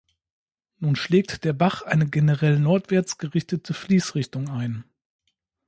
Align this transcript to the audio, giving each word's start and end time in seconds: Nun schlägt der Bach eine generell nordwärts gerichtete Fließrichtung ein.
Nun 0.79 0.95
schlägt 0.95 1.43
der 1.43 1.53
Bach 1.53 1.83
eine 1.83 2.09
generell 2.09 2.57
nordwärts 2.57 3.19
gerichtete 3.19 3.75
Fließrichtung 3.75 4.49
ein. 4.49 4.83